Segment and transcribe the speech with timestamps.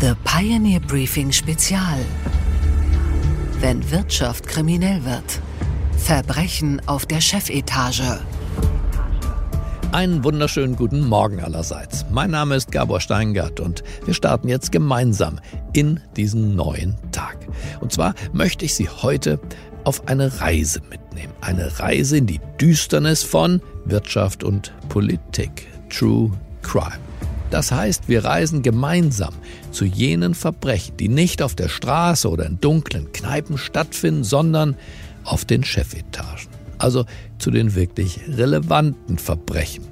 [0.00, 1.98] The Pioneer Briefing Spezial.
[3.60, 5.42] Wenn Wirtschaft kriminell wird.
[5.98, 8.18] Verbrechen auf der Chefetage.
[9.92, 12.06] Einen wunderschönen guten Morgen allerseits.
[12.10, 15.38] Mein Name ist Gabor Steingart und wir starten jetzt gemeinsam
[15.74, 17.36] in diesen neuen Tag.
[17.80, 19.38] Und zwar möchte ich Sie heute
[19.84, 21.34] auf eine Reise mitnehmen.
[21.42, 25.66] Eine Reise in die Düsternis von Wirtschaft und Politik.
[25.90, 26.30] True
[26.62, 27.09] Crime.
[27.50, 29.34] Das heißt, wir reisen gemeinsam
[29.72, 34.76] zu jenen Verbrechen, die nicht auf der Straße oder in dunklen Kneipen stattfinden, sondern
[35.24, 36.48] auf den Chefetagen.
[36.78, 37.04] Also
[37.38, 39.84] zu den wirklich relevanten Verbrechen.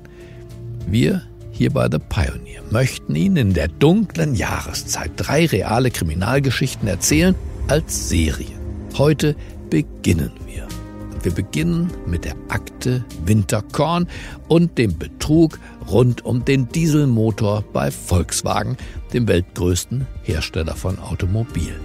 [0.87, 7.35] Wir hier bei The Pioneer möchten Ihnen in der dunklen Jahreszeit drei reale Kriminalgeschichten erzählen
[7.67, 8.57] als Serie.
[8.97, 9.35] Heute
[9.69, 10.67] beginnen wir.
[11.23, 14.07] Wir beginnen mit der Akte Winterkorn
[14.47, 15.59] und dem Betrug
[15.91, 18.77] rund um den Dieselmotor bei Volkswagen,
[19.13, 21.81] dem weltgrößten Hersteller von Automobilen.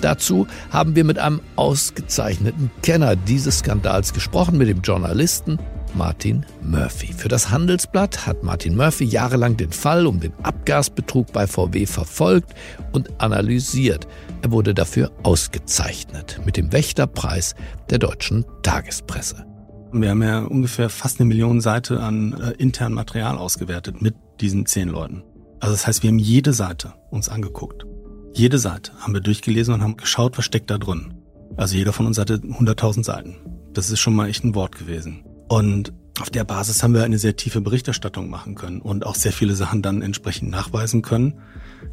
[0.00, 5.58] Dazu haben wir mit einem ausgezeichneten Kenner dieses Skandals gesprochen, mit dem Journalisten
[5.94, 7.12] Martin Murphy.
[7.12, 12.54] Für das Handelsblatt hat Martin Murphy jahrelang den Fall um den Abgasbetrug bei VW verfolgt
[12.92, 14.06] und analysiert.
[14.42, 17.54] Er wurde dafür ausgezeichnet mit dem Wächterpreis
[17.90, 19.46] der deutschen Tagespresse.
[19.92, 24.66] Wir haben ja ungefähr fast eine Million Seite an äh, internem Material ausgewertet mit diesen
[24.66, 25.24] zehn Leuten.
[25.58, 27.84] Also das heißt, wir haben jede Seite uns angeguckt.
[28.32, 31.14] Jede Seite haben wir durchgelesen und haben geschaut, was steckt da drin.
[31.56, 33.36] Also jeder von uns hatte 100.000 Seiten.
[33.72, 35.24] Das ist schon mal echt ein Wort gewesen.
[35.50, 39.32] Und auf der Basis haben wir eine sehr tiefe Berichterstattung machen können und auch sehr
[39.32, 41.40] viele Sachen dann entsprechend nachweisen können.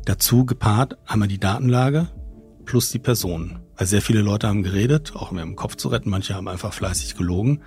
[0.06, 2.08] Dazu gepaart einmal die Datenlage
[2.66, 3.58] plus die Personen.
[3.76, 6.12] Weil sehr viele Leute haben geredet, auch um ihren Kopf zu retten.
[6.12, 7.64] Manche haben einfach fleißig gelogen.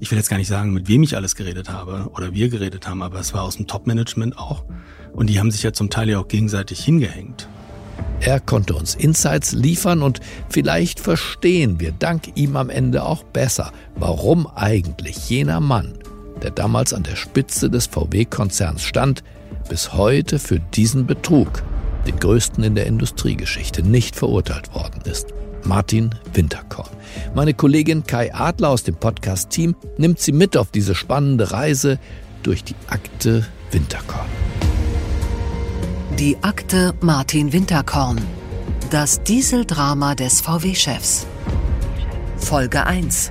[0.00, 2.86] Ich will jetzt gar nicht sagen, mit wem ich alles geredet habe oder wir geredet
[2.86, 4.66] haben, aber es war aus dem Top-Management auch.
[5.14, 7.48] Und die haben sich ja zum Teil ja auch gegenseitig hingehängt.
[8.20, 13.72] Er konnte uns Insights liefern und vielleicht verstehen wir dank ihm am Ende auch besser,
[13.94, 15.94] warum eigentlich jener Mann,
[16.42, 19.22] der damals an der Spitze des VW-Konzerns stand,
[19.68, 21.62] bis heute für diesen Betrug,
[22.06, 25.28] den größten in der Industriegeschichte, nicht verurteilt worden ist.
[25.64, 26.90] Martin Winterkorn.
[27.34, 31.98] Meine Kollegin Kai Adler aus dem Podcast-Team nimmt sie mit auf diese spannende Reise
[32.42, 34.26] durch die Akte Winterkorn.
[36.18, 38.18] Die Akte Martin Winterkorn.
[38.88, 41.26] Das Dieseldrama des VW-Chefs.
[42.38, 43.30] Folge 1.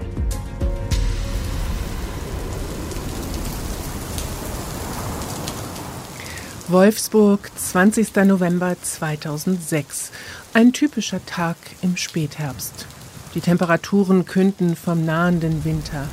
[6.67, 8.15] Wolfsburg, 20.
[8.17, 10.11] November 2006.
[10.53, 12.85] Ein typischer Tag im Spätherbst.
[13.33, 16.07] Die Temperaturen künden vom nahenden Winter.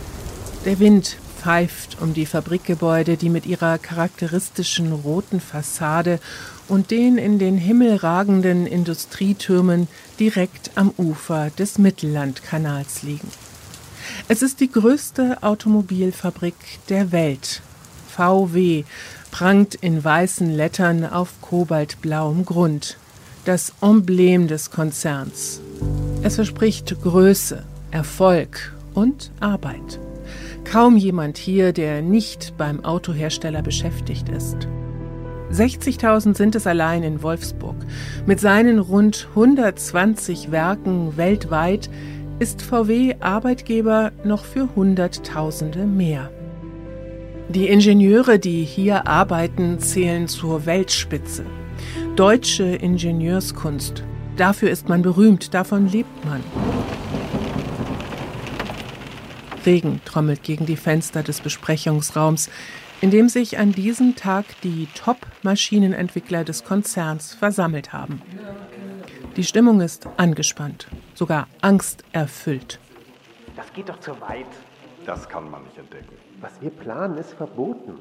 [0.65, 6.21] Der Wind pfeift um die Fabrikgebäude, die mit ihrer charakteristischen roten Fassade
[6.69, 9.89] und den in den Himmel ragenden Industrietürmen
[10.21, 13.29] direkt am Ufer des Mittellandkanals liegen.
[14.29, 16.55] Es ist die größte Automobilfabrik
[16.89, 17.61] der Welt.
[18.15, 18.85] VW
[19.33, 22.99] prangt in weißen Lettern auf kobaltblauem Grund.
[23.45, 25.61] Das Emblem des Konzerns.
[26.23, 29.99] Es verspricht Größe, Erfolg und Arbeit.
[30.65, 34.69] Kaum jemand hier, der nicht beim Autohersteller beschäftigt ist.
[35.53, 37.77] 60.000 sind es allein in Wolfsburg.
[38.25, 41.91] Mit seinen rund 120 Werken weltweit
[42.39, 46.31] ist VW Arbeitgeber noch für Hunderttausende mehr.
[47.51, 51.45] Die Ingenieure, die hier arbeiten, zählen zur Weltspitze.
[52.17, 54.05] Deutsche Ingenieurskunst.
[54.37, 56.41] Dafür ist man berühmt, davon lebt man.
[59.67, 62.51] Regen trommelt gegen die Fenster des Besprechungsraums
[63.03, 68.23] in dem sich an diesem Tag die Top-Maschinenentwickler des Konzerns versammelt haben.
[69.37, 72.79] Die Stimmung ist angespannt, sogar angsterfüllt.
[73.57, 74.47] Das geht doch zu weit.
[75.05, 76.15] Das kann man nicht entdecken.
[76.41, 77.95] Was wir planen, ist verboten.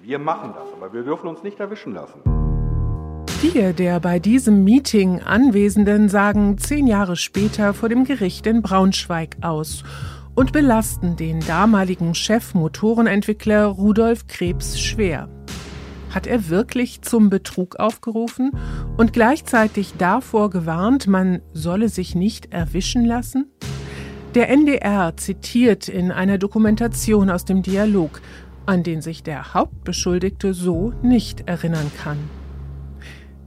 [0.00, 2.20] Wir machen das, aber wir dürfen uns nicht erwischen lassen.
[3.40, 9.36] Vier der bei diesem Meeting Anwesenden sagen zehn Jahre später vor dem Gericht in Braunschweig
[9.42, 9.82] aus
[10.36, 15.28] und belasten den damaligen Chef-Motorenentwickler Rudolf Krebs schwer.
[16.10, 18.52] Hat er wirklich zum Betrug aufgerufen
[18.96, 23.50] und gleichzeitig davor gewarnt, man solle sich nicht erwischen lassen?
[24.34, 28.20] Der NDR zitiert in einer Dokumentation aus dem Dialog,
[28.66, 32.18] an den sich der Hauptbeschuldigte so nicht erinnern kann.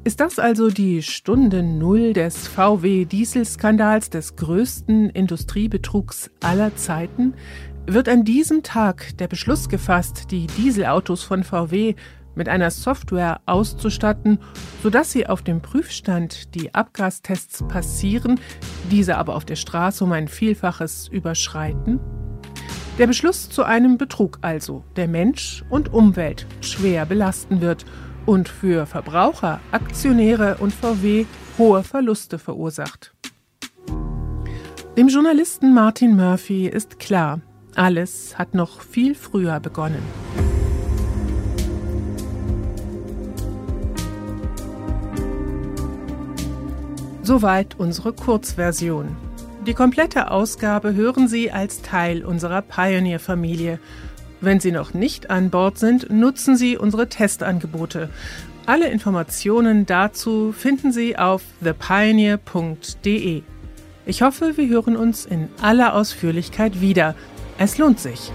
[0.10, 7.36] Ist das also die Stunde Null des VW-Dieselskandals, des größten Industriebetrugs aller Zeiten?
[7.86, 11.94] Wird an diesem Tag der Beschluss gefasst, die Dieselautos von VW
[12.34, 14.40] mit einer Software auszustatten,
[14.82, 18.40] sodass sie auf dem Prüfstand die Abgastests passieren,
[18.90, 22.00] diese aber auf der Straße um ein Vielfaches überschreiten?
[22.98, 27.86] Der Beschluss zu einem Betrug also, der Mensch und Umwelt schwer belasten wird
[28.30, 31.26] und für Verbraucher, Aktionäre und VW
[31.58, 33.12] hohe Verluste verursacht.
[34.96, 37.42] Dem Journalisten Martin Murphy ist klar,
[37.74, 40.04] alles hat noch viel früher begonnen.
[47.24, 49.18] Soweit unsere Kurzversion.
[49.66, 53.80] Die komplette Ausgabe hören Sie als Teil unserer Pioneer-Familie.
[54.42, 58.10] Wenn Sie noch nicht an Bord sind, nutzen Sie unsere Testangebote.
[58.66, 63.42] Alle Informationen dazu finden Sie auf thepioneer.de.
[64.06, 67.16] Ich hoffe, wir hören uns in aller Ausführlichkeit wieder.
[67.58, 68.32] Es lohnt sich.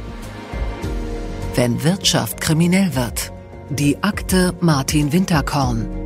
[1.55, 3.33] Wenn Wirtschaft kriminell wird.
[3.71, 6.04] Die Akte Martin Winterkorn.